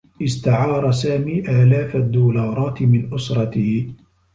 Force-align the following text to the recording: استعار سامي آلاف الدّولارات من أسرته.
استعار 0.21 0.91
سامي 0.91 1.39
آلاف 1.49 1.95
الدّولارات 1.95 2.81
من 2.81 3.13
أسرته. 3.13 3.87